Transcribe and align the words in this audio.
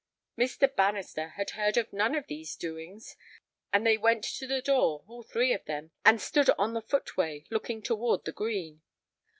Mr. 0.35 0.67
Bannister 0.75 1.27
had 1.37 1.51
heard 1.51 1.77
of 1.77 1.93
none 1.93 2.15
of 2.15 2.25
these 2.25 2.55
doings, 2.55 3.15
and 3.71 3.85
they 3.85 3.99
went 3.99 4.23
to 4.23 4.47
the 4.47 4.59
door, 4.59 5.03
all 5.07 5.21
three 5.21 5.53
of 5.53 5.63
them, 5.65 5.91
and 6.03 6.19
stood 6.19 6.49
on 6.57 6.73
the 6.73 6.81
footway, 6.81 7.45
looking 7.51 7.83
toward 7.83 8.25
the 8.25 8.31
Green. 8.31 8.81